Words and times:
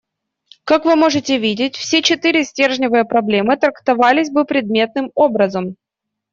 Как 0.63 0.85
вы 0.85 0.95
можете 0.95 1.37
видеть, 1.37 1.75
все 1.75 2.01
четыре 2.01 2.43
стержневые 2.43 3.05
проблемы 3.05 3.55
трактовались 3.55 4.31
бы 4.31 4.45
предметным 4.45 5.11
образом. 5.13 5.75